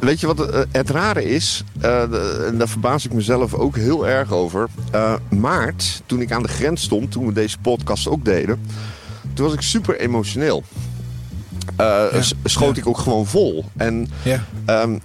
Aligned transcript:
Weet 0.00 0.20
je 0.20 0.26
wat 0.26 0.50
eh, 0.50 0.60
het 0.70 0.90
rare 0.90 1.24
is? 1.24 1.64
Uh, 1.82 2.46
en 2.46 2.58
daar 2.58 2.68
verbaas 2.68 3.04
ik 3.04 3.12
mezelf 3.12 3.54
ook 3.54 3.76
heel 3.76 4.08
erg 4.08 4.32
over. 4.32 4.68
Uh, 4.94 5.14
maart, 5.28 6.02
toen 6.06 6.20
ik 6.20 6.32
aan 6.32 6.42
de 6.42 6.48
grens 6.48 6.82
stond, 6.82 7.10
toen 7.10 7.26
we 7.26 7.32
deze 7.32 7.58
podcast 7.58 8.08
ook 8.08 8.24
deden, 8.24 8.60
toen 9.34 9.44
was 9.44 9.54
ik 9.54 9.60
super 9.60 10.00
emotioneel. 10.00 10.64
Ja, 11.76 12.10
schoot 12.44 12.76
ik 12.76 12.86
ook 12.86 12.98
gewoon 12.98 13.26
vol. 13.26 13.64
En 13.76 14.08
ja. 14.22 14.44
um, 14.66 15.00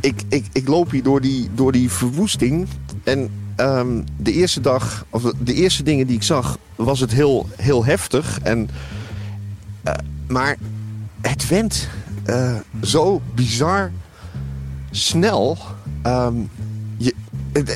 ik, 0.00 0.22
ik, 0.28 0.46
ik 0.52 0.68
loop 0.68 0.90
hier 0.90 1.02
door 1.02 1.20
die, 1.20 1.48
door 1.54 1.72
die 1.72 1.90
verwoesting. 1.90 2.68
En 3.04 3.30
um, 3.56 4.04
de 4.16 4.32
eerste 4.32 4.60
dag, 4.60 5.04
of 5.10 5.22
de 5.38 5.54
eerste 5.54 5.82
dingen 5.82 6.06
die 6.06 6.16
ik 6.16 6.22
zag, 6.22 6.58
was 6.76 7.00
het 7.00 7.12
heel, 7.12 7.48
heel 7.56 7.84
heftig. 7.84 8.38
En, 8.42 8.70
maar 10.26 10.56
het 11.20 11.48
went 11.48 11.88
uh, 12.30 12.54
zo 12.82 13.22
bizar 13.34 13.92
snel. 14.90 15.58
Um, 16.06 16.50
je, 16.96 17.14
het, 17.52 17.68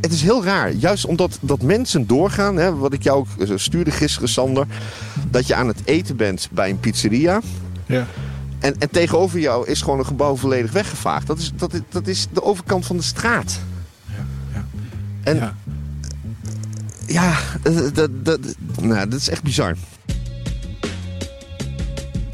het, 0.00 0.12
is 0.12 0.22
heel 0.22 0.44
raar. 0.44 0.72
Juist 0.72 1.04
omdat 1.04 1.38
dat 1.40 1.62
mensen 1.62 2.06
doorgaan. 2.06 2.56
Hè, 2.56 2.74
wat 2.74 2.92
ik 2.92 3.02
jou 3.02 3.18
ook 3.18 3.58
stuurde 3.58 3.90
gisteren, 3.90 4.28
Sander. 4.28 4.66
Dat 5.30 5.46
je 5.46 5.54
aan 5.54 5.68
het 5.68 5.80
eten 5.84 6.16
bent 6.16 6.48
bij 6.52 6.70
een 6.70 6.80
pizzeria. 6.80 7.40
Ja. 7.86 8.06
En, 8.58 8.74
en 8.78 8.90
tegenover 8.90 9.38
jou 9.38 9.66
is 9.66 9.82
gewoon 9.82 9.98
een 9.98 10.06
gebouw 10.06 10.36
volledig 10.36 10.72
weggevaagd. 10.72 11.26
Dat 11.26 11.38
is, 11.38 11.52
dat, 11.56 11.72
dat 11.88 12.06
is 12.06 12.26
de 12.32 12.42
overkant 12.42 12.86
van 12.86 12.96
de 12.96 13.02
straat. 13.02 13.60
Ja, 14.06 14.24
ja. 14.54 14.64
En 15.22 15.54
ja, 17.06 17.38
dat, 17.92 18.24
dat, 18.24 18.40
nou, 18.80 19.08
dat 19.08 19.20
is 19.20 19.28
echt 19.28 19.42
bizar. 19.42 19.76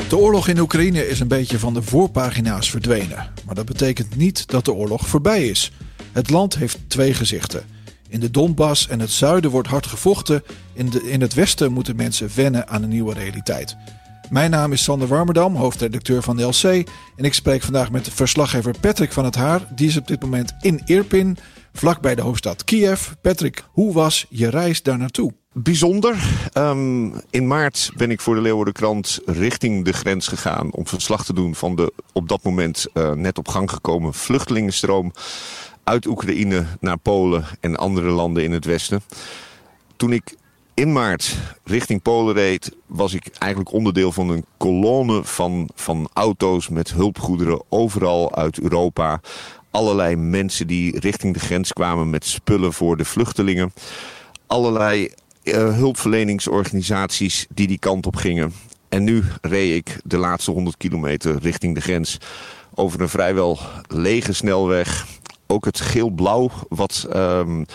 De 0.08 0.16
oorlog 0.16 0.48
in 0.48 0.58
Oekraïne 0.58 1.08
is 1.08 1.20
een 1.20 1.28
beetje 1.28 1.58
van 1.58 1.74
de 1.74 1.82
voorpagina's 1.82 2.70
verdwenen. 2.70 3.32
Maar 3.44 3.54
dat 3.54 3.64
betekent 3.66 4.16
niet 4.16 4.48
dat 4.48 4.64
de 4.64 4.72
oorlog 4.72 5.08
voorbij 5.08 5.48
is. 5.48 5.72
Het 6.12 6.30
land 6.30 6.56
heeft 6.56 6.78
twee 6.86 7.14
gezichten. 7.14 7.64
In 8.08 8.20
de 8.20 8.30
Donbass 8.30 8.88
en 8.88 9.00
het 9.00 9.10
zuiden 9.10 9.50
wordt 9.50 9.68
hard 9.68 9.86
gevochten. 9.86 10.42
In, 10.72 10.90
de, 10.90 11.10
in 11.10 11.20
het 11.20 11.34
westen 11.34 11.72
moeten 11.72 11.96
mensen 11.96 12.30
wennen 12.34 12.68
aan 12.68 12.82
een 12.82 12.88
nieuwe 12.88 13.14
realiteit. 13.14 13.76
Mijn 14.30 14.50
naam 14.50 14.72
is 14.72 14.82
Sander 14.82 15.08
Warmerdam, 15.08 15.56
hoofdredacteur 15.56 16.22
van 16.22 16.36
de 16.36 16.42
LC. 16.42 16.88
En 17.16 17.24
ik 17.24 17.34
spreek 17.34 17.62
vandaag 17.62 17.90
met 17.90 18.04
de 18.04 18.10
verslaggever 18.10 18.74
Patrick 18.80 19.12
van 19.12 19.24
het 19.24 19.34
Haar. 19.34 19.60
Die 19.74 19.88
is 19.88 19.96
op 19.96 20.06
dit 20.06 20.22
moment 20.22 20.54
in 20.60 20.82
Irpin, 20.84 21.36
vlakbij 21.72 22.14
de 22.14 22.22
hoofdstad 22.22 22.64
Kiev. 22.64 23.08
Patrick, 23.20 23.64
hoe 23.70 23.92
was 23.92 24.26
je 24.28 24.50
reis 24.50 24.82
daar 24.82 24.98
naartoe? 24.98 25.32
Bijzonder. 25.58 26.48
Um, 26.54 27.12
in 27.30 27.46
maart 27.46 27.90
ben 27.96 28.10
ik 28.10 28.20
voor 28.20 28.34
de 28.34 28.40
Leeuwardenkrant 28.40 29.20
richting 29.24 29.84
de 29.84 29.92
grens 29.92 30.28
gegaan 30.28 30.72
om 30.72 30.86
verslag 30.86 31.24
te 31.24 31.32
doen 31.32 31.54
van 31.54 31.76
de 31.76 31.92
op 32.12 32.28
dat 32.28 32.42
moment 32.42 32.86
uh, 32.94 33.12
net 33.12 33.38
op 33.38 33.48
gang 33.48 33.70
gekomen 33.70 34.14
vluchtelingenstroom 34.14 35.12
uit 35.84 36.06
Oekraïne 36.06 36.66
naar 36.80 36.98
Polen 36.98 37.44
en 37.60 37.76
andere 37.76 38.08
landen 38.08 38.44
in 38.44 38.52
het 38.52 38.64
westen. 38.64 39.02
Toen 39.96 40.12
ik 40.12 40.36
in 40.74 40.92
maart 40.92 41.36
richting 41.64 42.02
Polen 42.02 42.34
reed, 42.34 42.76
was 42.86 43.14
ik 43.14 43.26
eigenlijk 43.38 43.72
onderdeel 43.72 44.12
van 44.12 44.28
een 44.28 44.44
kolonne 44.56 45.24
van, 45.24 45.68
van 45.74 46.08
auto's 46.12 46.68
met 46.68 46.92
hulpgoederen 46.92 47.62
overal 47.68 48.34
uit 48.34 48.60
Europa. 48.60 49.20
Allerlei 49.70 50.16
mensen 50.16 50.66
die 50.66 50.98
richting 51.00 51.34
de 51.34 51.40
grens 51.40 51.72
kwamen 51.72 52.10
met 52.10 52.26
spullen 52.26 52.72
voor 52.72 52.96
de 52.96 53.04
vluchtelingen. 53.04 53.72
Allerlei 54.46 55.10
hulpverleningsorganisaties 55.54 57.46
die 57.54 57.66
die 57.66 57.78
kant 57.78 58.06
op 58.06 58.16
gingen. 58.16 58.52
En 58.88 59.04
nu 59.04 59.24
reed 59.40 59.76
ik 59.76 60.00
de 60.04 60.16
laatste 60.16 60.50
100 60.50 60.76
kilometer 60.76 61.38
richting 61.38 61.74
de 61.74 61.80
grens 61.80 62.18
over 62.74 63.00
een 63.00 63.08
vrijwel 63.08 63.58
lege 63.88 64.32
snelweg. 64.32 65.06
Ook 65.46 65.64
het 65.64 65.80
geel-blauw, 65.80 66.50
wat 66.68 67.08
um, 67.14 67.66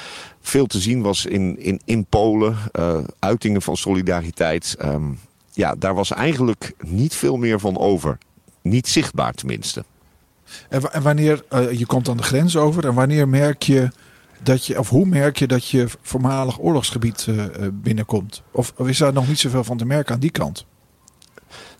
veel 0.41 0.65
te 0.65 0.79
zien 0.79 1.01
was 1.01 1.25
in, 1.25 1.59
in, 1.59 1.81
in 1.85 2.05
Polen. 2.05 2.57
Uh, 2.79 2.97
uitingen 3.19 3.61
van 3.61 3.77
solidariteit. 3.77 4.75
Um, 4.85 5.19
ja, 5.53 5.75
daar 5.75 5.93
was 5.93 6.11
eigenlijk 6.11 6.73
niet 6.79 7.15
veel 7.15 7.37
meer 7.37 7.59
van 7.59 7.77
over. 7.77 8.17
Niet 8.61 8.87
zichtbaar 8.87 9.33
tenminste. 9.33 9.83
En, 10.69 11.01
wanneer, 11.01 11.43
uh, 11.53 11.71
je 11.71 11.85
komt 11.85 12.05
dan 12.05 12.17
de 12.17 12.23
grens 12.23 12.57
over, 12.57 12.85
en 12.85 12.93
wanneer 12.93 13.29
merk 13.29 13.63
je 13.63 13.89
dat 14.43 14.65
je, 14.65 14.79
of 14.79 14.89
hoe 14.89 15.05
merk 15.05 15.37
je 15.37 15.47
dat 15.47 15.67
je 15.67 15.87
voormalig 16.01 16.59
oorlogsgebied 16.59 17.25
uh, 17.29 17.45
binnenkomt? 17.73 18.43
Of, 18.51 18.73
of, 18.75 18.87
is 18.87 18.97
daar 18.97 19.13
nog 19.13 19.27
niet 19.27 19.39
zoveel 19.39 19.63
van 19.63 19.77
te 19.77 19.85
merken 19.85 20.13
aan 20.13 20.19
die 20.19 20.31
kant? 20.31 20.65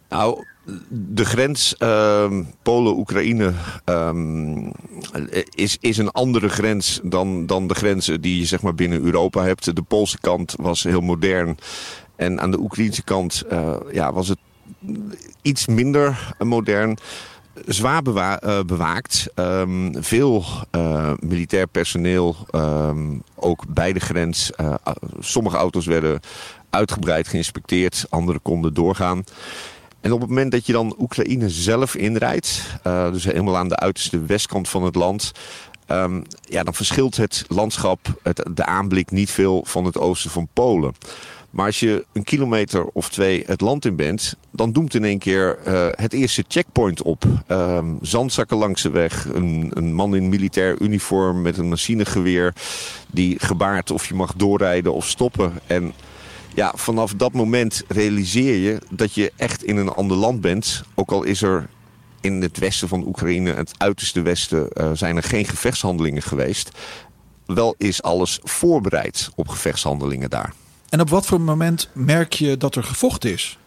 Nou, 0.09 0.45
de 0.89 1.25
grens 1.25 1.75
uh, 1.79 2.31
Polen-Oekraïne 2.61 3.53
um, 3.85 4.71
is, 5.49 5.77
is 5.79 5.97
een 5.97 6.11
andere 6.11 6.49
grens 6.49 6.99
dan, 7.03 7.45
dan 7.45 7.67
de 7.67 7.73
grenzen 7.73 8.21
die 8.21 8.39
je 8.39 8.45
zeg 8.45 8.61
maar, 8.61 8.75
binnen 8.75 9.01
Europa 9.01 9.43
hebt. 9.43 9.75
De 9.75 9.81
Poolse 9.81 10.19
kant 10.19 10.55
was 10.57 10.83
heel 10.83 11.01
modern. 11.01 11.57
En 12.15 12.41
aan 12.41 12.51
de 12.51 12.59
Oekraïnse 12.59 13.03
kant 13.03 13.43
uh, 13.51 13.75
ja, 13.91 14.13
was 14.13 14.27
het 14.27 14.39
iets 15.41 15.67
minder 15.67 16.35
modern 16.39 16.97
zwaar 17.65 18.03
uh, 18.07 18.59
bewaakt. 18.65 19.27
Um, 19.35 20.03
veel 20.03 20.45
uh, 20.71 21.11
militair 21.19 21.67
personeel, 21.67 22.35
um, 22.55 23.23
ook 23.35 23.63
bij 23.67 23.93
de 23.93 23.99
grens. 23.99 24.51
Uh, 24.61 24.73
sommige 25.19 25.57
auto's 25.57 25.85
werden 25.85 26.19
uitgebreid 26.69 27.27
geïnspecteerd, 27.27 28.05
andere 28.09 28.39
konden 28.39 28.73
doorgaan. 28.73 29.23
En 30.01 30.11
op 30.11 30.19
het 30.19 30.29
moment 30.29 30.51
dat 30.51 30.65
je 30.65 30.73
dan 30.73 30.95
Oekraïne 30.99 31.49
zelf 31.49 31.95
inrijdt, 31.95 32.63
dus 32.83 33.23
helemaal 33.23 33.57
aan 33.57 33.67
de 33.69 33.77
uiterste 33.77 34.25
westkant 34.25 34.69
van 34.69 34.83
het 34.83 34.95
land... 34.95 35.31
Um, 35.87 36.23
ja, 36.41 36.63
dan 36.63 36.73
verschilt 36.73 37.17
het 37.17 37.45
landschap, 37.47 37.99
het, 38.23 38.43
de 38.53 38.65
aanblik 38.65 39.11
niet 39.11 39.31
veel 39.31 39.63
van 39.65 39.85
het 39.85 39.97
oosten 39.97 40.31
van 40.31 40.47
Polen. 40.53 40.93
Maar 41.51 41.65
als 41.65 41.79
je 41.79 42.05
een 42.13 42.23
kilometer 42.23 42.85
of 42.85 43.09
twee 43.09 43.43
het 43.45 43.61
land 43.61 43.85
in 43.85 43.95
bent, 43.95 44.35
dan 44.51 44.71
doemt 44.71 44.93
in 44.93 45.03
één 45.03 45.19
keer 45.19 45.59
uh, 45.67 45.87
het 45.91 46.13
eerste 46.13 46.43
checkpoint 46.47 47.01
op. 47.01 47.23
Um, 47.47 47.97
zandzakken 48.01 48.57
langs 48.57 48.81
de 48.81 48.89
weg, 48.89 49.27
een, 49.33 49.71
een, 49.73 49.93
man 49.93 50.15
in 50.15 50.29
militair 50.29 50.81
uniform 50.81 51.41
met 51.41 51.57
een 51.57 51.69
machinegeweer 51.69 52.53
die 53.11 53.39
gebaart 53.39 53.91
of 53.91 54.07
je 54.07 54.13
mag 54.13 54.33
doorrijden 54.33 54.93
of 54.93 55.07
stoppen. 55.07 55.53
En 55.67 55.93
ja, 56.55 56.73
vanaf 56.75 57.13
dat 57.13 57.33
moment 57.33 57.83
realiseer 57.87 58.55
je 58.55 58.81
dat 58.89 59.13
je 59.13 59.31
echt 59.35 59.63
in 59.63 59.77
een 59.77 59.89
ander 59.89 60.17
land 60.17 60.41
bent. 60.41 60.83
Ook 60.95 61.11
al 61.11 61.23
is 61.23 61.41
er 61.41 61.69
in 62.21 62.41
het 62.41 62.57
westen 62.57 62.87
van 62.87 63.07
Oekraïne, 63.07 63.53
het 63.53 63.71
uiterste 63.77 64.21
westen, 64.21 64.67
uh, 64.73 64.91
zijn 64.93 65.15
er 65.15 65.23
geen 65.23 65.45
gevechtshandelingen 65.45 66.21
geweest. 66.21 66.71
Wel 67.45 67.75
is 67.77 68.01
alles 68.01 68.39
voorbereid 68.43 69.29
op 69.35 69.47
gevechtshandelingen 69.47 70.29
daar. 70.29 70.53
En 70.91 71.01
op 71.01 71.09
wat 71.09 71.25
voor 71.25 71.41
moment 71.41 71.89
merk 71.93 72.33
je 72.33 72.57
dat 72.57 72.75
er 72.75 72.83
gevochten 72.83 73.31
is? 73.31 73.57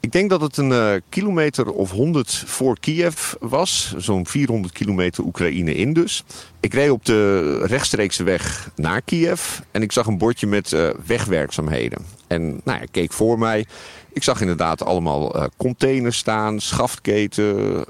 Ik 0.00 0.12
denk 0.12 0.30
dat 0.30 0.40
het 0.40 0.56
een 0.56 0.70
uh, 0.70 0.92
kilometer 1.08 1.72
of 1.72 1.90
100 1.90 2.44
voor 2.46 2.80
Kiev 2.80 3.32
was. 3.40 3.94
Zo'n 3.96 4.26
400 4.26 4.74
kilometer 4.74 5.24
Oekraïne 5.24 5.74
in 5.74 5.92
dus. 5.92 6.24
Ik 6.60 6.74
reed 6.74 6.90
op 6.90 7.04
de 7.04 7.58
rechtstreekse 7.66 8.22
weg 8.22 8.70
naar 8.74 9.02
Kiev. 9.02 9.58
En 9.70 9.82
ik 9.82 9.92
zag 9.92 10.06
een 10.06 10.18
bordje 10.18 10.46
met 10.46 10.72
uh, 10.72 10.88
wegwerkzaamheden. 11.06 12.06
En 12.26 12.60
nou, 12.64 12.82
ik 12.82 12.88
keek 12.90 13.12
voor 13.12 13.38
mij. 13.38 13.66
Ik 14.12 14.22
zag 14.22 14.40
inderdaad 14.40 14.84
allemaal 14.84 15.36
uh, 15.36 15.44
containers 15.56 16.18
staan, 16.18 16.60
schaftketen, 16.60 17.84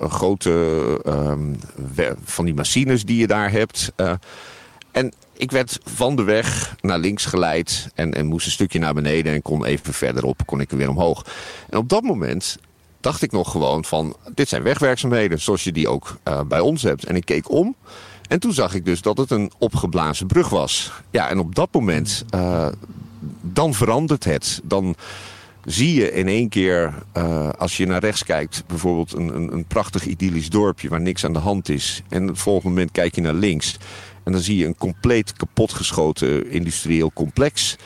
grote 0.00 1.00
ehm, 1.04 1.54
van 2.24 2.44
die 2.44 2.54
machines 2.54 3.04
die 3.04 3.16
je 3.16 3.26
daar 3.26 3.50
hebt. 3.50 3.92
en 4.92 5.12
ik 5.36 5.50
werd 5.50 5.78
van 5.84 6.16
de 6.16 6.22
weg 6.22 6.76
naar 6.80 6.98
links 6.98 7.24
geleid 7.24 7.88
en, 7.94 8.14
en 8.14 8.26
moest 8.26 8.46
een 8.46 8.52
stukje 8.52 8.78
naar 8.78 8.94
beneden 8.94 9.32
en 9.32 9.42
kon 9.42 9.64
even 9.64 9.94
verderop, 9.94 10.46
kon 10.46 10.60
ik 10.60 10.70
weer 10.70 10.88
omhoog. 10.88 11.24
En 11.70 11.78
op 11.78 11.88
dat 11.88 12.02
moment 12.02 12.58
dacht 13.00 13.22
ik 13.22 13.32
nog 13.32 13.50
gewoon 13.50 13.84
van, 13.84 14.16
dit 14.34 14.48
zijn 14.48 14.62
wegwerkzaamheden 14.62 15.40
zoals 15.40 15.64
je 15.64 15.72
die 15.72 15.88
ook 15.88 16.18
uh, 16.28 16.40
bij 16.40 16.60
ons 16.60 16.82
hebt. 16.82 17.04
En 17.04 17.16
ik 17.16 17.24
keek 17.24 17.50
om 17.50 17.76
en 18.28 18.40
toen 18.40 18.52
zag 18.52 18.74
ik 18.74 18.84
dus 18.84 19.02
dat 19.02 19.18
het 19.18 19.30
een 19.30 19.52
opgeblazen 19.58 20.26
brug 20.26 20.48
was. 20.48 20.92
Ja, 21.10 21.28
en 21.28 21.38
op 21.38 21.54
dat 21.54 21.68
moment, 21.72 22.24
uh, 22.34 22.68
dan 23.40 23.74
verandert 23.74 24.24
het. 24.24 24.60
Dan 24.64 24.94
zie 25.64 25.94
je 25.94 26.12
in 26.12 26.28
één 26.28 26.48
keer, 26.48 26.94
uh, 27.16 27.48
als 27.58 27.76
je 27.76 27.86
naar 27.86 28.00
rechts 28.00 28.24
kijkt, 28.24 28.64
bijvoorbeeld 28.66 29.12
een, 29.12 29.36
een, 29.36 29.52
een, 29.52 29.64
prachtig 29.64 30.06
idyllisch 30.06 30.50
dorpje 30.50 30.88
waar 30.88 31.00
niks 31.00 31.24
aan 31.24 31.32
de 31.32 31.38
hand 31.38 31.68
is. 31.68 32.02
En 32.08 32.26
het 32.26 32.38
volgende 32.38 32.68
moment 32.68 32.90
kijk 32.90 33.14
je 33.14 33.20
naar 33.20 33.34
links 33.34 33.76
en 34.26 34.32
dan 34.32 34.40
zie 34.40 34.56
je 34.56 34.66
een 34.66 34.76
compleet 34.76 35.32
kapotgeschoten 35.32 36.50
industrieel 36.50 37.10
complex. 37.14 37.76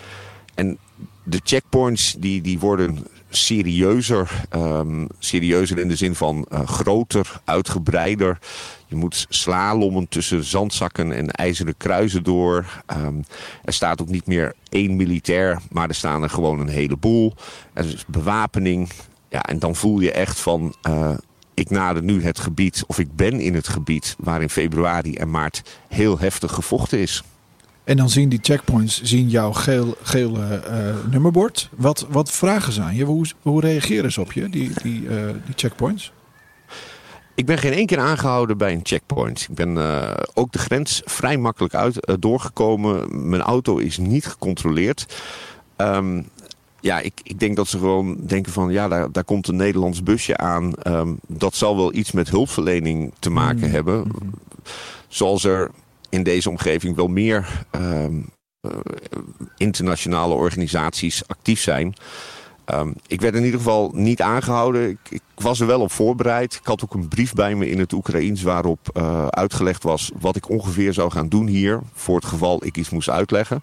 En 0.55 0.79
de 1.23 1.41
checkpoints 1.45 2.15
die, 2.19 2.41
die 2.41 2.59
worden 2.59 3.07
serieuzer. 3.31 4.45
Um, 4.57 5.07
serieuzer 5.19 5.79
in 5.79 5.89
de 5.89 5.97
zin 5.97 6.15
van 6.15 6.47
uh, 6.53 6.69
groter, 6.69 7.41
uitgebreider. 7.45 8.39
Je 8.87 8.97
moet 8.97 9.27
slalommen 9.29 10.09
tussen 10.09 10.45
zandzakken 10.45 11.13
en 11.13 11.31
ijzeren 11.31 11.77
kruisen 11.77 12.23
door. 12.23 12.83
Um, 12.97 13.25
er 13.65 13.73
staat 13.73 14.01
ook 14.01 14.09
niet 14.09 14.27
meer 14.27 14.55
één 14.69 14.97
militair, 14.97 15.61
maar 15.71 15.89
er 15.89 15.95
staan 15.95 16.23
er 16.23 16.31
gewoon 16.31 16.61
een 16.61 16.69
heleboel. 16.69 17.35
Er 17.73 17.85
is 17.85 18.05
bewapening. 18.07 18.91
Ja, 19.29 19.43
en 19.43 19.59
dan 19.59 19.77
voel 19.77 20.01
je 20.01 20.13
echt 20.13 20.41
van... 20.41 20.75
Uh, 20.89 21.15
ik 21.61 21.71
nader 21.71 22.03
nu 22.03 22.23
het 22.23 22.39
gebied, 22.39 22.85
of 22.87 22.99
ik 22.99 23.17
ben 23.17 23.41
in 23.41 23.55
het 23.55 23.69
gebied... 23.69 24.17
waar 24.19 24.43
in 24.43 24.51
februari 24.51 25.15
en 25.15 25.31
maart 25.31 25.63
heel 25.89 26.19
heftig 26.19 26.53
gevochten 26.53 26.99
is. 26.99 27.23
En 27.85 27.97
dan 27.97 28.11
zien 28.11 28.29
die 28.29 28.39
checkpoints 28.43 29.03
zien 29.03 29.29
jouw 29.29 29.53
geel, 29.53 29.97
gele 30.03 30.63
uh, 30.69 31.11
nummerbord. 31.11 31.69
Wat, 31.77 32.07
wat 32.11 32.31
vragen 32.31 32.73
ze 32.73 32.81
aan 32.81 32.95
je? 32.95 33.05
Hoe, 33.05 33.27
hoe 33.43 33.61
reageren 33.61 34.13
ze 34.13 34.21
op 34.21 34.33
je, 34.33 34.49
die, 34.49 34.71
die, 34.83 35.03
uh, 35.03 35.11
die 35.45 35.55
checkpoints? 35.57 36.13
Ik 37.35 37.47
ben 37.47 37.59
geen 37.59 37.73
één 37.73 37.87
keer 37.87 37.99
aangehouden 37.99 38.59
bij 38.59 38.73
een 38.73 38.81
checkpoint. 38.83 39.47
Ik 39.51 39.55
ben 39.55 39.77
uh, 39.77 40.13
ook 40.35 40.53
de 40.53 40.59
grens 40.59 41.03
vrij 41.05 41.37
makkelijk 41.37 41.75
uit, 41.75 42.17
doorgekomen. 42.19 43.29
Mijn 43.29 43.43
auto 43.43 43.77
is 43.77 43.99
niet 43.99 44.27
gecontroleerd. 44.27 45.07
Um, 45.77 46.29
ja, 46.81 47.01
ik, 47.01 47.21
ik 47.23 47.39
denk 47.39 47.57
dat 47.57 47.69
ze 47.69 47.79
gewoon 47.79 48.17
denken 48.21 48.53
van... 48.53 48.71
ja, 48.71 48.89
daar, 48.89 49.13
daar 49.13 49.25
komt 49.25 49.49
een 49.49 49.57
Nederlands 49.57 50.03
busje 50.03 50.37
aan. 50.37 50.73
Um, 50.87 51.19
dat 51.27 51.55
zal 51.55 51.77
wel 51.77 51.95
iets 51.95 52.13
met 52.13 52.31
hulpverlening 52.31 53.13
te 53.19 53.31
maken 53.31 53.67
mm. 53.67 53.73
hebben. 53.73 53.99
Mm. 53.99 54.31
Zoals 55.09 55.45
er 55.45 55.71
in 56.09 56.23
deze 56.23 56.51
omgeving 56.51 56.97
wel 56.97 57.09
meer 57.09 57.65
uh, 57.77 58.05
internationale 59.57 60.35
organisaties 60.35 61.29
actief 61.29 61.61
zijn. 61.61 61.95
Um, 62.75 62.95
ik 63.07 63.21
werd 63.21 63.35
in 63.35 63.45
ieder 63.45 63.59
geval 63.59 63.91
niet 63.95 64.23
aangehouden. 64.23 64.89
Ik, 64.89 64.99
ik, 65.09 65.23
was 65.35 65.61
er 65.61 65.67
wel 65.67 65.81
op 65.81 65.93
voorbereid. 65.93 66.55
Ik 66.55 66.67
had 66.67 66.85
ook 66.85 66.95
een 66.95 67.09
brief 67.09 67.33
bij 67.33 67.55
me 67.55 67.71
in 67.71 67.79
het 67.79 67.93
Oekraïens 67.93 68.43
waarop 68.43 68.79
uh, 68.97 69.27
uitgelegd 69.27 69.83
was 69.83 70.11
wat 70.21 70.37
ik 70.37 70.49
ongeveer 70.49 70.93
zou 70.93 71.11
gaan 71.11 71.29
doen 71.29 71.47
hier. 71.47 71.81
Voor 71.93 72.17
het 72.17 72.25
geval 72.25 72.65
ik 72.65 72.77
iets 72.77 72.91
moest 72.91 73.11
uitleggen. 73.11 73.63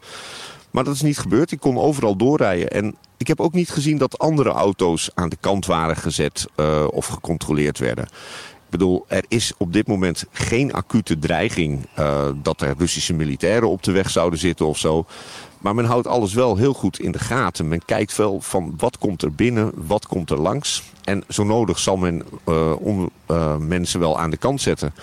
Maar 0.71 0.83
dat 0.83 0.95
is 0.95 1.01
niet 1.01 1.17
gebeurd. 1.17 1.51
Ik 1.51 1.59
kon 1.59 1.77
overal 1.77 2.15
doorrijden. 2.15 2.69
En 2.69 2.95
ik 3.17 3.27
heb 3.27 3.39
ook 3.39 3.53
niet 3.53 3.69
gezien 3.69 3.97
dat 3.97 4.17
andere 4.17 4.49
auto's 4.49 5.09
aan 5.13 5.29
de 5.29 5.37
kant 5.39 5.65
waren 5.65 5.95
gezet 5.95 6.47
uh, 6.55 6.87
of 6.91 7.05
gecontroleerd 7.05 7.79
werden. 7.79 8.03
Ik 8.03 8.73
bedoel, 8.73 9.05
er 9.07 9.25
is 9.27 9.51
op 9.57 9.73
dit 9.73 9.87
moment 9.87 10.25
geen 10.31 10.73
acute 10.73 11.19
dreiging 11.19 11.87
uh, 11.99 12.25
dat 12.41 12.61
er 12.61 12.75
Russische 12.77 13.13
militairen 13.13 13.69
op 13.69 13.83
de 13.83 13.91
weg 13.91 14.09
zouden 14.09 14.39
zitten 14.39 14.67
of 14.67 14.77
zo. 14.77 15.05
Maar 15.57 15.75
men 15.75 15.85
houdt 15.85 16.07
alles 16.07 16.33
wel 16.33 16.55
heel 16.55 16.73
goed 16.73 16.99
in 16.99 17.11
de 17.11 17.19
gaten. 17.19 17.67
Men 17.67 17.85
kijkt 17.85 18.15
wel 18.15 18.41
van 18.41 18.73
wat 18.77 18.97
komt 18.97 19.21
er 19.21 19.31
binnen, 19.33 19.71
wat 19.75 20.07
komt 20.07 20.29
er 20.29 20.39
langs. 20.39 20.83
En 21.03 21.23
zo 21.29 21.43
nodig 21.43 21.79
zal 21.79 21.97
men 21.97 22.23
uh, 22.47 23.57
mensen 23.57 23.99
wel 23.99 24.19
aan 24.19 24.29
de 24.29 24.37
kant 24.37 24.61
zetten. 24.61 24.93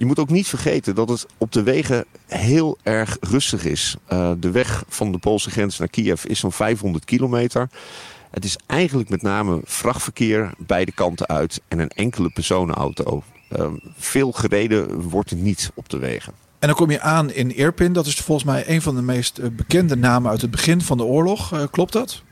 Je 0.00 0.06
moet 0.06 0.18
ook 0.18 0.30
niet 0.30 0.48
vergeten 0.48 0.94
dat 0.94 1.08
het 1.08 1.26
op 1.38 1.52
de 1.52 1.62
wegen 1.62 2.04
heel 2.26 2.78
erg 2.82 3.16
rustig 3.20 3.64
is. 3.64 3.96
Uh, 4.12 4.32
de 4.38 4.50
weg 4.50 4.84
van 4.88 5.12
de 5.12 5.18
Poolse 5.18 5.50
grens 5.50 5.78
naar 5.78 5.88
Kiev 5.88 6.24
is 6.24 6.38
zo'n 6.38 6.52
500 6.52 7.04
kilometer. 7.04 7.68
Het 8.30 8.44
is 8.44 8.58
eigenlijk 8.66 9.08
met 9.08 9.22
name 9.22 9.60
vrachtverkeer 9.64 10.52
beide 10.58 10.92
kanten 10.92 11.26
uit 11.26 11.60
en 11.68 11.78
een 11.78 11.88
enkele 11.88 12.30
personenauto. 12.30 13.22
Uh, 13.56 13.66
veel 13.96 14.32
gereden 14.32 15.00
wordt 15.08 15.30
er 15.30 15.36
niet 15.36 15.70
op 15.74 15.88
de 15.88 15.98
wegen. 15.98 16.32
En 16.58 16.68
dan 16.68 16.76
kom 16.76 16.90
je 16.90 17.00
aan 17.00 17.32
in 17.32 17.56
Irpin. 17.56 17.92
Dat 17.92 18.06
is 18.06 18.14
volgens 18.14 18.46
mij 18.46 18.68
een 18.68 18.82
van 18.82 18.94
de 18.94 19.02
meest 19.02 19.38
eh, 19.38 19.48
bekende 19.50 19.96
namen 19.96 20.30
uit 20.30 20.40
het 20.40 20.50
begin 20.50 20.80
van 20.80 20.96
de 20.96 21.04
oorlog. 21.04 21.68
Klopt 21.70 21.92
dat? 21.92 22.22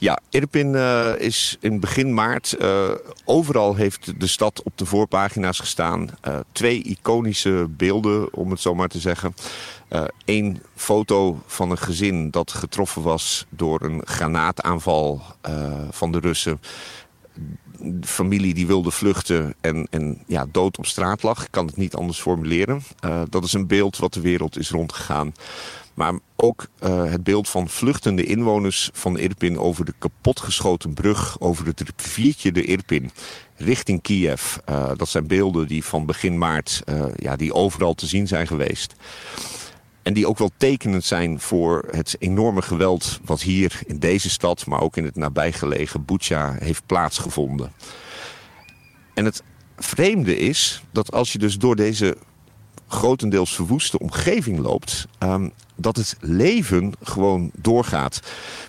Ja, 0.00 0.18
Irpin 0.30 0.74
uh, 0.74 1.12
is 1.18 1.56
in 1.60 1.80
begin 1.80 2.14
maart. 2.14 2.56
Uh, 2.60 2.90
overal 3.24 3.74
heeft 3.74 4.20
de 4.20 4.26
stad 4.26 4.62
op 4.62 4.78
de 4.78 4.86
voorpagina's 4.86 5.58
gestaan. 5.58 6.08
Uh, 6.28 6.38
twee 6.52 6.82
iconische 6.82 7.66
beelden, 7.70 8.34
om 8.34 8.50
het 8.50 8.60
zo 8.60 8.74
maar 8.74 8.88
te 8.88 8.98
zeggen. 8.98 9.34
Eén 10.24 10.62
foto 10.74 11.42
van 11.46 11.70
een 11.70 11.78
gezin 11.78 12.30
dat 12.30 12.52
getroffen 12.52 13.02
was 13.02 13.46
door 13.48 13.82
een 13.82 14.02
granaataanval 14.04 15.22
van 15.90 16.12
de 16.12 16.18
Russen. 16.18 16.60
Familie 18.00 18.54
die 18.54 18.66
wilde 18.66 18.90
vluchten 18.90 19.54
en, 19.60 19.86
en 19.90 20.22
ja, 20.26 20.46
dood 20.52 20.78
op 20.78 20.86
straat 20.86 21.22
lag. 21.22 21.44
Ik 21.44 21.50
kan 21.50 21.66
het 21.66 21.76
niet 21.76 21.94
anders 21.94 22.20
formuleren. 22.20 22.82
Uh, 23.04 23.22
dat 23.28 23.44
is 23.44 23.52
een 23.52 23.66
beeld 23.66 23.96
wat 23.96 24.14
de 24.14 24.20
wereld 24.20 24.58
is 24.58 24.70
rondgegaan. 24.70 25.32
Maar 25.94 26.14
ook 26.36 26.66
uh, 26.82 27.04
het 27.04 27.24
beeld 27.24 27.48
van 27.48 27.68
vluchtende 27.68 28.24
inwoners 28.24 28.90
van 28.92 29.18
Irpin 29.18 29.58
over 29.58 29.84
de 29.84 29.94
kapotgeschoten 29.98 30.94
brug, 30.94 31.40
over 31.40 31.66
het 31.66 31.82
riviertje 31.96 32.52
de 32.52 32.64
Irpin, 32.64 33.10
richting 33.56 34.02
Kiev. 34.02 34.56
Uh, 34.68 34.90
dat 34.96 35.08
zijn 35.08 35.26
beelden 35.26 35.66
die 35.66 35.84
van 35.84 36.06
begin 36.06 36.38
maart 36.38 36.82
ja, 37.16 37.36
die 37.36 37.54
overal 37.54 37.94
te 37.94 38.06
zien 38.06 38.28
zijn 38.28 38.46
geweest. 38.46 38.94
En 40.02 40.12
die 40.12 40.28
ook 40.28 40.38
wel 40.38 40.50
tekenend 40.56 41.04
zijn 41.04 41.40
voor 41.40 41.88
het 41.90 42.16
enorme 42.18 42.62
geweld 42.62 43.20
wat 43.24 43.40
hier 43.40 43.80
in 43.86 43.98
deze 43.98 44.30
stad, 44.30 44.66
maar 44.66 44.80
ook 44.80 44.96
in 44.96 45.04
het 45.04 45.16
nabijgelegen 45.16 46.04
Bucha 46.04 46.56
heeft 46.58 46.86
plaatsgevonden. 46.86 47.72
En 49.14 49.24
het 49.24 49.42
vreemde 49.76 50.38
is 50.38 50.82
dat 50.92 51.12
als 51.12 51.32
je 51.32 51.38
dus 51.38 51.58
door 51.58 51.76
deze 51.76 52.16
grotendeels 52.88 53.54
verwoeste 53.54 53.98
omgeving 53.98 54.58
loopt, 54.58 55.06
um, 55.18 55.52
dat 55.76 55.96
het 55.96 56.16
leven 56.20 56.92
gewoon 57.02 57.50
doorgaat. 57.54 58.20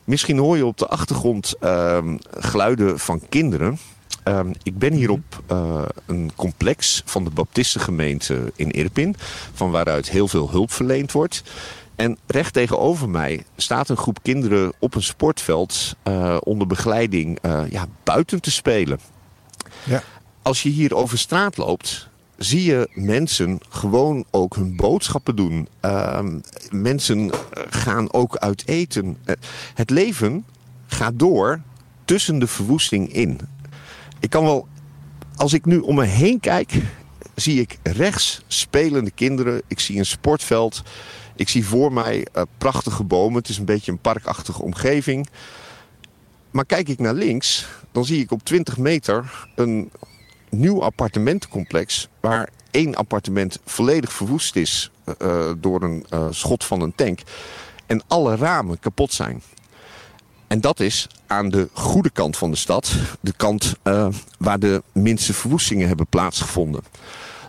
Misschien 0.04 0.38
hoor 0.38 0.58
je 0.58 0.66
op 0.66 0.78
de 0.78 0.88
achtergrond 0.88 1.56
um, 1.64 2.20
geluiden 2.38 3.00
van 3.00 3.22
kinderen. 3.30 3.78
Um, 4.24 4.52
ik 4.64 4.78
ben 4.78 4.94
hier 4.94 5.10
op 5.10 5.44
uh, 5.52 5.82
een 6.06 6.32
complex 6.36 7.02
van 7.06 7.24
de 7.24 7.30
Baptistengemeente 7.30 8.52
in 8.56 8.72
Irpin, 8.72 9.16
van 9.54 9.72
waaruit 9.72 10.10
heel 10.10 10.28
veel 10.28 10.50
hulp 10.50 10.72
verleend 10.72 11.12
wordt. 11.12 11.44
En 11.96 12.18
recht 12.28 12.54
tegenover 12.54 13.10
mij 13.10 13.44
staat 13.56 13.90
een 13.90 13.98
groep 13.98 14.20
kinderen 14.22 14.74
op 14.80 14.96
een 14.96 15.04
sportveld 15.04 15.96
uh, 16.04 16.38
onder 16.40 16.68
begeleiding 16.68 17.38
uh, 17.42 17.62
ja, 17.70 17.88
buiten 18.04 18.42
te 18.42 18.52
spelen. 18.52 19.00
Ja. 19.84 20.04
Als 20.42 20.64
je 20.64 20.70
hier 20.70 20.96
over 20.96 21.18
straat 21.18 21.58
loopt, 21.58 22.08
zie 22.38 22.64
je 22.64 22.90
mensen 22.94 23.60
gewoon 23.70 24.26
ook 24.32 24.56
hun 24.56 24.76
boodschappen 24.76 25.36
doen. 25.36 25.68
Uh, 25.86 26.20
mensen 26.70 27.32
gaan 27.70 28.14
ook 28.14 28.38
uit 28.38 28.68
eten. 28.68 29.18
Het 29.74 29.90
leven 29.90 30.46
gaat 30.88 31.20
door 31.20 31.62
tussen 32.06 32.40
de 32.40 32.48
verwoesting 32.48 33.14
in. 33.14 33.40
Ik 34.22 34.30
kan 34.30 34.44
wel, 34.44 34.68
als 35.36 35.54
ik 35.54 35.66
nu 35.66 35.80
om 35.80 35.96
me 35.96 36.06
heen 36.06 36.40
kijk, 36.40 36.82
zie 37.36 37.62
ik 37.62 37.78
rechts 37.84 38.42
spelende 38.48 39.12
kinderen. 39.12 39.62
Ik 39.68 39.80
zie 39.80 39.98
een 39.98 40.06
sportveld. 40.06 40.84
Ik 41.36 41.50
zie 41.50 41.66
voor 41.66 41.94
mij 41.94 42.28
uh, 42.36 42.44
prachtige 42.58 43.04
bomen. 43.04 43.38
Het 43.38 43.50
is 43.50 43.58
een 43.58 43.66
beetje 43.66 43.92
een 43.92 44.00
parkachtige 44.00 44.62
omgeving. 44.62 45.28
Maar 46.52 46.66
kijk 46.66 46.90
ik 46.90 47.00
naar 47.00 47.14
links, 47.14 47.68
dan 47.92 48.06
zie 48.06 48.22
ik 48.22 48.32
op 48.32 48.44
20 48.44 48.78
meter 48.78 49.48
een 49.56 49.92
nieuw 50.50 50.84
appartementencomplex... 50.84 52.10
waar 52.20 52.50
één 52.72 52.96
appartement 52.96 53.60
volledig 53.66 54.14
verwoest 54.14 54.56
is 54.56 54.92
uh, 55.22 55.52
door 55.58 55.84
een 55.84 56.06
schot 56.30 56.64
van 56.64 56.82
een 56.82 56.96
tank... 56.96 57.20
en 57.86 58.02
alle 58.08 58.36
ramen 58.36 58.80
kapot 58.80 59.14
zijn. 59.14 59.42
En 60.52 60.62
dat 60.62 60.80
is 60.80 61.08
aan 61.28 61.50
de 61.50 61.70
goede 61.74 62.10
kant 62.10 62.38
van 62.38 62.52
de 62.52 62.58
stad. 62.58 62.96
De 63.20 63.34
kant 63.38 63.74
uh, 63.84 64.08
waar 64.38 64.60
de 64.60 64.84
minste 64.92 65.34
verwoestingen 65.34 65.88
hebben 65.88 66.08
plaatsgevonden. 66.08 66.82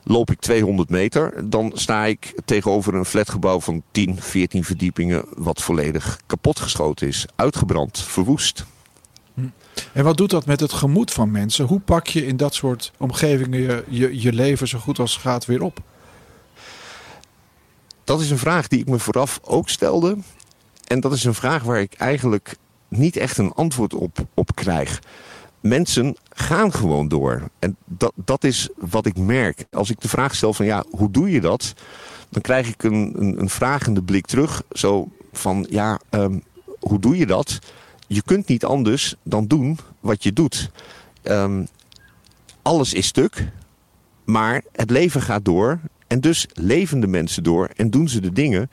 Loop 0.04 0.30
ik 0.30 0.40
200 0.40 0.88
meter, 0.88 1.50
dan 1.50 1.73
sta 1.75 2.04
ik 2.04 2.35
tegenover 2.44 2.94
een 2.94 3.04
flatgebouw 3.04 3.61
van 3.61 3.82
10, 3.90 4.23
14 4.23 4.64
verdiepingen... 4.64 5.25
wat 5.37 5.62
volledig 5.62 6.21
kapotgeschoten 6.26 7.09
is, 7.09 7.26
uitgebrand, 7.37 7.99
verwoest. 7.99 8.64
Hm. 9.35 9.40
En 9.92 10.04
wat 10.04 10.16
doet 10.16 10.30
dat 10.30 10.47
met 10.47 10.61
het 10.61 10.73
gemoed 10.73 11.12
van 11.12 11.30
mensen? 11.30 11.66
Hoe 11.66 11.80
pak 11.80 12.06
je 12.06 12.26
in 12.26 12.37
dat 12.37 12.54
soort 12.54 12.92
omgevingen 12.97 13.61
je, 13.61 13.85
je, 13.88 14.21
je 14.21 14.32
leven 14.32 14.68
zo 14.68 14.78
goed 14.78 14.99
als 14.99 15.16
gaat 15.16 15.47
weer 15.47 15.62
op? 15.62 15.78
Dat 18.04 18.21
is 18.21 18.30
een 18.30 18.38
vraag 18.38 18.68
die 18.68 18.80
ik 18.80 18.88
me 18.88 18.99
vooraf 18.99 19.40
ook 19.42 19.68
stelde. 19.68 20.16
En 20.87 21.00
dat 21.00 21.12
is 21.12 21.25
een 21.25 21.35
vraag 21.35 21.62
waar 21.62 21.80
ik 21.80 21.94
eigenlijk 21.94 22.56
niet 22.92 23.16
echt 23.16 23.38
een 23.38 23.52
antwoord 23.52 23.94
op, 23.94 24.18
op 24.34 24.54
krijg. 24.54 25.02
Mensen 25.61 26.16
gaan 26.28 26.72
gewoon 26.72 27.08
door. 27.08 27.42
En 27.58 27.76
dat, 27.84 28.12
dat 28.14 28.44
is 28.44 28.68
wat 28.76 29.06
ik 29.06 29.16
merk. 29.16 29.66
Als 29.70 29.90
ik 29.90 30.00
de 30.00 30.08
vraag 30.08 30.34
stel 30.34 30.52
van 30.52 30.66
ja, 30.66 30.84
hoe 30.90 31.11
doe 31.11 31.30
je 31.30 31.40
dat? 31.40 31.75
Dan 32.28 32.42
krijg 32.42 32.68
ik 32.68 32.82
een, 32.82 33.12
een, 33.16 33.40
een 33.40 33.50
vragende 33.50 34.02
blik 34.02 34.26
terug. 34.26 34.62
Zo 34.70 35.08
van 35.32 35.66
ja, 35.70 36.00
um, 36.11 36.42
hoe 36.80 36.99
doe 36.99 37.16
je 37.16 37.26
dat? 37.26 37.58
je 38.14 38.22
kunt 38.22 38.49
niet 38.49 38.64
anders 38.64 39.14
dan 39.22 39.46
doen 39.46 39.78
wat 40.00 40.22
je 40.22 40.32
doet. 40.32 40.70
Ehm, 41.22 41.64
alles 42.62 42.94
is 42.94 43.06
stuk, 43.06 43.49
maar 44.25 44.62
het 44.72 44.90
leven 44.90 45.22
gaat 45.22 45.44
door. 45.44 45.80
En 46.06 46.20
dus 46.20 46.46
leven 46.54 47.00
de 47.00 47.06
mensen 47.06 47.42
door 47.42 47.70
en 47.76 47.90
doen 47.90 48.08
ze 48.08 48.20
de 48.20 48.32
dingen 48.32 48.70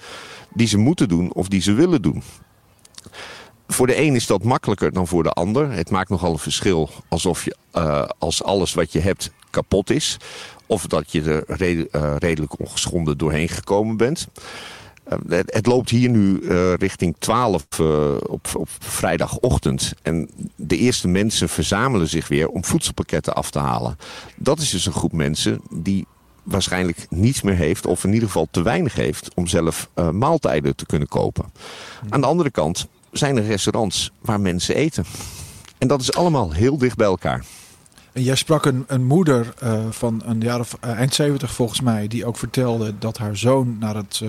die 0.54 0.68
ze 0.68 0.78
moeten 0.78 1.08
doen 1.08 1.34
of 1.34 1.48
die 1.48 1.62
ze 1.62 1.74
willen 1.74 2.02
doen. 2.02 2.24
Voor 3.72 3.88
de 3.88 3.98
een 4.02 4.16
is 4.16 4.28
dat 4.28 4.44
makkelijker 4.44 4.94
dan 4.94 5.08
voor 5.08 5.24
de 5.24 5.32
ander. 5.32 5.72
Het 5.72 5.90
maakt 5.90 6.10
nogal 6.10 6.32
een 6.32 6.40
verschil 6.40 6.90
alsof 7.08 7.46
je, 7.46 7.56
uh, 7.74 8.06
als 8.18 8.44
alles 8.44 8.74
wat 8.74 8.92
je 8.92 9.00
hebt 9.00 9.32
kapot 9.50 9.90
is. 9.90 10.18
Of 10.66 10.88
dat 10.88 11.12
je 11.12 11.44
er 11.46 11.88
eh, 11.92 12.16
redelijk 12.18 12.60
ongeschonden 12.60 13.18
doorheen 13.18 13.50
gekomen 13.50 13.98
bent. 13.98 14.28
Uh, 15.28 15.40
het, 15.46 15.66
loopt 15.66 15.90
hier 15.90 16.10
nu 16.10 16.40
richting 16.76 17.16
12 17.20 17.66
op, 18.28 18.48
op 18.54 18.70
vrijdagochtend. 18.80 19.94
En 20.02 20.30
de 20.56 20.78
eerste 20.78 21.08
mensen 21.08 21.50
verzamelen 21.50 22.08
zich 22.08 22.28
weer 22.28 22.48
om 22.48 22.66
voedselpakketten 22.66 23.36
af 23.36 23.52
te 23.52 23.60
halen. 23.60 23.98
Dat 24.36 24.60
is 24.60 24.70
dus 24.70 24.86
een 24.86 24.94
groep 24.94 25.14
mensen 25.14 25.62
die 25.72 26.06
waarschijnlijk 26.44 27.06
niets 27.10 27.42
meer 27.42 27.56
heeft, 27.56 27.86
of 27.86 28.04
in 28.04 28.14
ieder 28.14 28.28
geval 28.28 28.48
te 28.52 28.62
weinig 28.62 28.94
heeft, 28.96 29.34
om 29.36 29.48
zelf 29.48 29.90
maaltijden 30.12 30.76
te 30.76 30.86
kunnen 30.86 31.08
kopen. 31.08 31.46
Aan 32.10 32.22
de 32.22 32.28
andere 32.28 32.52
kant 32.52 32.88
zijn 33.12 33.38
er 33.38 33.46
restaurants 33.46 34.12
waar 34.22 34.40
mensen 34.40 34.76
eten. 34.76 35.06
En 35.78 35.88
dat 35.88 36.02
is 36.02 36.14
allemaal 36.14 36.52
heel 36.52 36.78
dicht 36.78 36.98
bij 36.98 37.08
elkaar. 37.08 37.44
En 38.12 38.24
jij 38.24 38.36
sprak 38.36 38.66
een, 38.66 38.84
een 38.88 39.06
moeder 39.06 39.54
uh, 39.64 39.86
van 39.90 40.22
een 40.26 40.42
jaar 40.42 40.60
of 40.60 40.78
uh, 40.86 40.92
eind 40.92 41.14
70 41.14 41.52
volgens 41.52 41.82
mij, 41.82 42.08
die 42.08 42.26
ook 42.26 42.38
vertelde 42.38 42.94
dat 43.00 43.18
haar 43.18 43.38
zoon 43.38 43.78
naar 43.80 43.96
het 43.96 44.22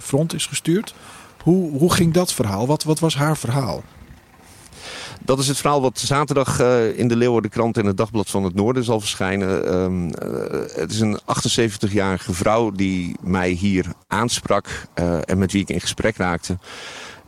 front 0.00 0.34
is 0.34 0.46
gestuurd. 0.46 0.94
Hoe, 1.42 1.78
hoe 1.78 1.92
ging 1.92 2.12
dat 2.12 2.32
verhaal? 2.32 2.66
Wat, 2.66 2.82
wat 2.84 2.98
was 2.98 3.16
haar 3.16 3.36
verhaal? 3.36 3.82
Dat 5.20 5.38
is 5.38 5.48
het 5.48 5.56
verhaal 5.56 5.80
wat 5.80 5.98
zaterdag 5.98 6.60
in 6.94 7.08
de 7.08 7.16
Leeuwardenkrant 7.16 7.76
en 7.76 7.86
het 7.86 7.96
Dagblad 7.96 8.30
van 8.30 8.44
het 8.44 8.54
Noorden 8.54 8.84
zal 8.84 9.00
verschijnen. 9.00 9.74
Um, 9.74 10.04
uh, 10.04 10.10
het 10.74 10.90
is 10.90 11.00
een 11.00 11.18
78-jarige 11.20 12.32
vrouw 12.32 12.70
die 12.70 13.16
mij 13.20 13.50
hier 13.50 13.86
aansprak 14.06 14.86
en 15.24 15.38
met 15.38 15.52
wie 15.52 15.62
ik 15.62 15.68
in 15.68 15.80
gesprek 15.80 16.16
raakte. 16.16 16.58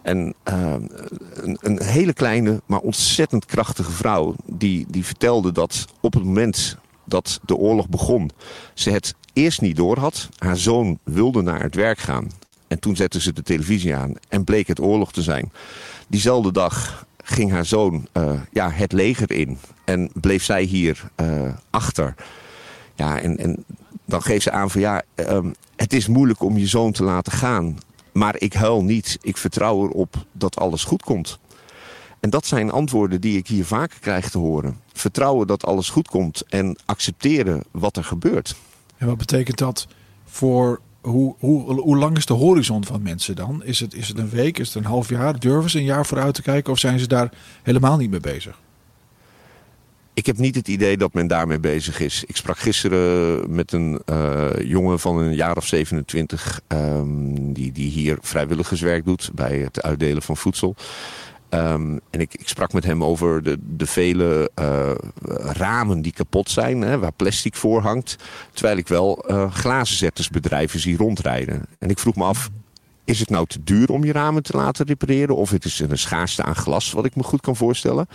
En 0.07 0.35
een, 0.45 1.59
een, 1.61 1.83
hele 1.83 2.13
kleine, 2.13 2.63
maar 2.67 2.81
ontzettend 2.81 3.45
krachtige 3.45 3.91
vrouw 3.91 4.35
die, 4.45 4.87
die 4.89 5.05
vertelde 5.05 5.53
dat 5.53 5.85
op 6.01 6.15
het 6.15 6.25
moment 6.25 6.77
dat 7.05 7.41
de 7.45 7.57
oorlog 7.57 7.89
begon, 7.89 8.31
ze 8.75 8.91
het 8.91 9.15
eerst 9.33 9.61
niet 9.61 9.77
door 9.77 9.99
had. 9.99 10.29
Haar 10.39 10.57
zoon 10.57 10.99
wilde 11.03 11.43
naar 11.43 11.63
het 11.63 11.75
werk 11.75 11.99
gaan. 11.99 12.31
En 12.69 12.79
toen 12.79 12.97
zette 12.97 13.21
ze 13.21 13.33
de 13.33 13.43
televisie 13.43 13.97
aan 13.97 14.15
en 14.29 14.45
bleek 14.45 14.67
het 14.67 14.81
oorlog 14.81 15.13
te 15.13 15.23
zijn. 15.23 15.53
Diezelfde 16.09 16.53
dag 16.53 17.07
ging 17.25 17.51
haar 17.51 17.67
zoon 17.67 18.09
uh, 18.13 18.41
ja, 18.53 18.71
het 18.71 18.93
leger 18.93 19.33
in. 19.33 19.59
En 19.85 20.11
bleef 20.15 20.45
zij 20.45 20.63
hier 20.63 21.11
uh, 21.21 21.53
achter. 21.71 22.15
Ja, 22.95 23.21
en, 23.21 23.39
en 23.39 23.65
dan 24.05 24.23
geeft 24.23 24.43
ze 24.43 24.51
aan 24.51 24.71
van 24.71 24.81
ja, 24.81 25.03
um, 25.15 25.55
het 25.77 25.93
is 25.93 26.09
moeilijk 26.09 26.43
om 26.43 26.59
je 26.59 26.67
zoon 26.67 26.93
te 26.93 27.05
laten 27.05 27.33
gaan. 27.33 27.79
Maar 28.17 28.35
ik 28.39 28.53
huil 28.53 28.83
niet. 28.83 29.19
Ik 29.23 29.37
vertrouw 29.37 29.89
erop 29.89 30.25
dat 30.33 30.57
alles 30.57 30.85
goed 30.85 31.03
komt. 31.03 31.39
En 32.21 32.31
dat 32.31 32.47
zijn 32.47 32.71
antwoorden 32.71 33.21
die 33.21 33.37
ik 33.37 33.47
hier 33.47 33.65
vaker 33.65 33.99
krijg 34.01 34.31
te 34.31 34.39
horen. 34.39 34.81
Vertrouwen 34.93 35.47
dat 35.47 35.65
alles 35.65 35.91
goed 35.91 36.09
komt 36.09 36.45
en 36.49 36.79
accepteren 36.85 37.63
wat 37.71 37.97
er 37.97 38.05
gebeurt. 38.05 38.57
En 38.97 39.07
wat 39.07 39.17
betekent 39.17 39.59
dat 39.59 39.87
voor 40.25 40.81
hoe, 41.01 41.35
hoe, 41.39 41.81
hoe 41.81 41.97
lang 41.97 42.17
is 42.17 42.27
de 42.27 42.35
horizon 42.35 42.85
van 42.85 43.03
mensen 43.03 43.37
dan? 43.37 43.65
Is 43.65 43.81
het, 43.81 43.95
is 43.95 44.09
het 44.09 44.19
een 44.19 44.31
week? 44.31 44.59
Is 44.59 44.67
het 44.67 44.77
een 44.77 44.91
half 44.91 45.09
jaar? 45.09 45.39
Durven 45.39 45.71
ze 45.71 45.79
een 45.79 45.85
jaar 45.85 46.07
vooruit 46.07 46.35
te 46.35 46.43
kijken? 46.43 46.73
Of 46.73 46.79
zijn 46.79 46.99
ze 46.99 47.07
daar 47.07 47.33
helemaal 47.63 47.97
niet 47.97 48.11
mee 48.11 48.21
bezig? 48.21 48.59
Ik 50.17 50.27
heb 50.27 50.39
niet 50.39 50.55
het 50.55 50.69
idee 50.69 50.97
dat 50.97 51.15
men 51.15 51.27
daarmee 51.27 51.59
bezig 51.59 52.01
is. 52.01 52.25
Ik 52.27 52.37
sprak 52.37 52.59
gisteren 52.59 53.55
met 53.55 53.73
een 53.73 54.01
uh, 54.11 54.49
jongen 54.59 54.99
van 54.99 55.19
een 55.19 55.35
jaar 55.35 55.57
of 55.57 55.67
27... 55.67 56.61
Um, 56.69 57.53
die, 57.53 57.73
die 57.73 57.91
hier 57.91 58.19
vrijwilligerswerk 58.21 59.05
doet 59.05 59.31
bij 59.35 59.59
het 59.59 59.83
uitdelen 59.83 60.23
van 60.23 60.37
voedsel. 60.37 60.75
Um, 61.51 62.01
en 62.11 62.21
ik, 62.21 62.35
ik, 62.35 62.49
sprak 62.49 62.73
met 62.73 62.85
hem 62.85 63.05
over 63.05 63.43
de, 63.43 63.59
de 63.77 63.87
vele 63.87 64.51
uh, 64.61 64.91
ramen 65.39 66.03
die 66.03 66.13
kapot 66.13 66.51
zijn, 66.51 66.81
hè, 66.81 66.99
waar 66.99 67.13
plastic 67.13 67.55
voor 67.55 67.81
hangt. 67.81 68.17
Terwijl 68.53 68.77
ik 68.77 68.89
wel 68.89 69.25
uh, 69.31 69.53
glazenzettersbedrijven 69.53 70.81
zie 70.81 70.97
rondrijden. 70.97 71.67
En 71.79 71.91
ik 71.91 71.99
vroeg 71.99 72.17
me 72.17 72.25
af, 72.25 72.51
is 73.05 73.19
het 73.19 73.31
nou 73.31 73.47
te 73.47 73.63
duur 73.65 73.91
om 73.91 74.05
je 74.05 74.13
ramen 74.13 74.43
te 74.43 74.57
laten 74.57 74.87
repareren? 74.87 75.37
Of 75.37 75.51
het 75.51 75.65
is 75.65 75.79
een 75.79 75.99
schaarste 75.99 76.43
aan 76.43 76.57
glas, 76.57 76.93
wat 76.93 77.05
ik 77.05 77.17
me 77.17 77.23
goed 77.23 77.41
kan 77.41 77.57
voorstellen. 77.57 78.09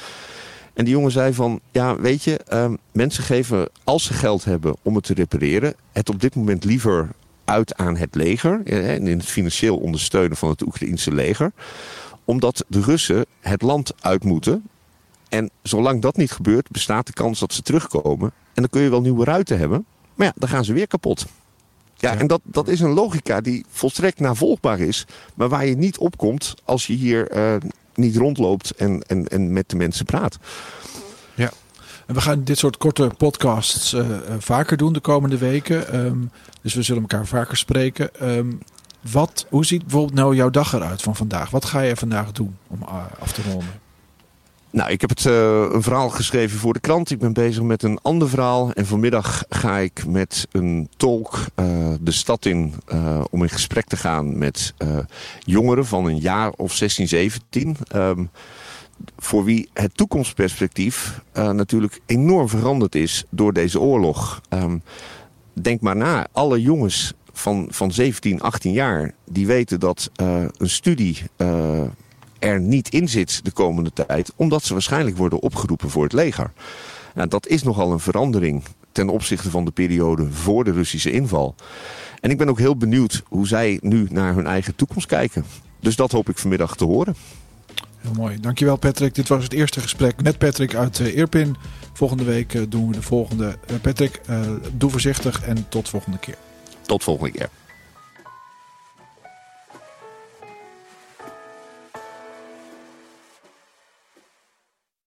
En 0.81 0.87
die 0.87 0.95
jongen 0.95 1.11
zei 1.11 1.33
van, 1.33 1.59
ja 1.71 1.95
weet 1.99 2.23
je, 2.23 2.39
uh, 2.53 2.71
mensen 2.91 3.23
geven 3.23 3.69
als 3.83 4.03
ze 4.03 4.13
geld 4.13 4.45
hebben 4.45 4.75
om 4.81 4.95
het 4.95 5.03
te 5.03 5.13
repareren... 5.13 5.75
het 5.91 6.09
op 6.09 6.21
dit 6.21 6.35
moment 6.35 6.63
liever 6.63 7.09
uit 7.45 7.75
aan 7.75 7.97
het 7.97 8.15
leger. 8.15 8.61
En 8.65 9.07
in 9.07 9.17
het 9.17 9.25
financieel 9.25 9.77
ondersteunen 9.77 10.37
van 10.37 10.49
het 10.49 10.61
Oekraïense 10.61 11.13
leger 11.13 11.51
omdat 12.25 12.65
de 12.67 12.81
Russen 12.81 13.25
het 13.39 13.61
land 13.61 13.93
uit 13.99 14.23
moeten. 14.23 14.67
En 15.29 15.49
zolang 15.61 16.01
dat 16.01 16.17
niet 16.17 16.31
gebeurt, 16.31 16.69
bestaat 16.69 17.05
de 17.05 17.13
kans 17.13 17.39
dat 17.39 17.53
ze 17.53 17.61
terugkomen. 17.61 18.31
En 18.53 18.61
dan 18.61 18.69
kun 18.69 18.81
je 18.81 18.89
wel 18.89 19.01
nieuwe 19.01 19.25
ruiten 19.25 19.57
hebben. 19.57 19.85
Maar 20.15 20.27
ja, 20.27 20.33
dan 20.35 20.49
gaan 20.49 20.65
ze 20.65 20.73
weer 20.73 20.87
kapot. 20.87 21.25
Ja, 21.97 22.15
en 22.15 22.27
dat, 22.27 22.41
dat 22.43 22.67
is 22.67 22.79
een 22.79 22.93
logica 22.93 23.41
die 23.41 23.65
volstrekt 23.69 24.19
navolgbaar 24.19 24.79
is. 24.79 25.05
Maar 25.33 25.49
waar 25.49 25.65
je 25.65 25.77
niet 25.77 25.97
opkomt 25.97 26.53
als 26.63 26.87
je 26.87 26.93
hier 26.93 27.35
uh, 27.35 27.55
niet 28.01 28.15
rondloopt 28.15 28.71
en, 28.71 29.01
en, 29.07 29.27
en 29.27 29.53
met 29.53 29.69
de 29.69 29.75
mensen 29.75 30.05
praat. 30.05 30.37
Ja, 31.33 31.51
en 32.07 32.13
we 32.13 32.21
gaan 32.21 32.43
dit 32.43 32.57
soort 32.57 32.77
korte 32.77 33.11
podcasts 33.17 33.93
uh, 33.93 34.05
vaker 34.39 34.77
doen 34.77 34.93
de 34.93 34.99
komende 34.99 35.37
weken. 35.37 36.05
Um, 36.05 36.31
dus 36.61 36.73
we 36.73 36.81
zullen 36.81 37.01
elkaar 37.01 37.27
vaker 37.27 37.57
spreken. 37.57 38.09
Um, 38.21 38.59
wat, 39.11 39.45
hoe 39.49 39.65
ziet 39.65 39.81
bijvoorbeeld 39.81 40.13
nou 40.13 40.35
jouw 40.35 40.49
dag 40.49 40.73
eruit 40.73 41.01
van 41.01 41.15
vandaag? 41.15 41.49
Wat 41.49 41.65
ga 41.65 41.79
je 41.79 41.95
vandaag 41.95 42.31
doen 42.31 42.57
om 42.67 42.79
uh, 42.81 43.05
af 43.19 43.31
te 43.31 43.41
ronden? 43.41 43.79
Nou, 44.71 44.91
ik 44.91 45.01
heb 45.01 45.09
het, 45.09 45.25
uh, 45.25 45.67
een 45.71 45.81
verhaal 45.81 46.09
geschreven 46.09 46.59
voor 46.59 46.73
de 46.73 46.79
krant. 46.79 47.11
Ik 47.11 47.19
ben 47.19 47.33
bezig 47.33 47.63
met 47.63 47.83
een 47.83 47.99
ander 48.01 48.29
verhaal. 48.29 48.71
En 48.73 48.85
vanmiddag 48.85 49.43
ga 49.49 49.77
ik 49.77 50.05
met 50.07 50.47
een 50.51 50.89
tolk 50.97 51.45
uh, 51.55 51.93
de 52.01 52.11
stad 52.11 52.45
in 52.45 52.73
om 53.29 53.43
in 53.43 53.49
gesprek 53.49 53.85
te 53.85 53.97
gaan 53.97 54.37
met 54.37 54.73
jongeren 55.39 55.85
van 55.85 56.05
een 56.05 56.19
jaar 56.19 56.51
of 56.51 56.73
16, 56.73 57.07
17. 57.07 57.77
Um, 57.95 58.29
voor 59.17 59.43
wie 59.43 59.69
het 59.73 59.97
toekomstperspectief 59.97 61.21
natuurlijk 61.33 61.99
enorm 62.05 62.49
veranderd 62.49 62.95
is 62.95 63.23
door 63.29 63.53
deze 63.53 63.79
oorlog. 63.79 64.41
Um, 64.49 64.83
denk 65.53 65.81
maar 65.81 65.95
na, 65.95 66.27
alle 66.31 66.61
jongens 66.61 67.13
van, 67.33 67.67
van 67.69 67.91
17, 67.91 68.41
18 68.41 68.71
jaar... 68.71 69.13
die 69.25 69.47
weten 69.47 69.79
dat 69.79 70.09
een 70.15 70.69
studie 70.69 71.17
er 72.41 72.59
niet 72.59 72.89
in 72.89 73.09
zit 73.09 73.45
de 73.45 73.51
komende 73.51 73.91
tijd... 73.93 74.31
omdat 74.35 74.63
ze 74.63 74.73
waarschijnlijk 74.73 75.17
worden 75.17 75.41
opgeroepen 75.41 75.89
voor 75.89 76.03
het 76.03 76.13
leger. 76.13 76.51
Nou, 77.15 77.27
dat 77.27 77.47
is 77.47 77.63
nogal 77.63 77.91
een 77.91 77.99
verandering 77.99 78.63
ten 78.91 79.09
opzichte 79.09 79.49
van 79.49 79.65
de 79.65 79.71
periode 79.71 80.31
voor 80.31 80.63
de 80.63 80.71
Russische 80.71 81.11
inval. 81.11 81.55
En 82.19 82.29
ik 82.29 82.37
ben 82.37 82.49
ook 82.49 82.57
heel 82.57 82.77
benieuwd 82.77 83.23
hoe 83.27 83.47
zij 83.47 83.77
nu 83.81 84.07
naar 84.09 84.35
hun 84.35 84.47
eigen 84.47 84.75
toekomst 84.75 85.07
kijken. 85.07 85.45
Dus 85.79 85.95
dat 85.95 86.11
hoop 86.11 86.29
ik 86.29 86.37
vanmiddag 86.37 86.75
te 86.75 86.85
horen. 86.85 87.15
Heel 87.97 88.13
mooi. 88.13 88.39
Dankjewel 88.39 88.75
Patrick. 88.75 89.15
Dit 89.15 89.27
was 89.27 89.43
het 89.43 89.53
eerste 89.53 89.81
gesprek 89.81 90.21
met 90.23 90.37
Patrick 90.37 90.75
uit 90.75 90.99
uh, 90.99 91.15
Eerpin. 91.15 91.55
Volgende 91.93 92.23
week 92.23 92.71
doen 92.71 92.87
we 92.87 92.93
de 92.93 93.01
volgende. 93.01 93.57
Patrick, 93.81 94.21
doe 94.73 94.89
voorzichtig 94.89 95.41
en 95.43 95.69
tot 95.69 95.89
volgende 95.89 96.17
keer. 96.17 96.37
Tot 96.81 97.03
volgende 97.03 97.31
keer. 97.31 97.49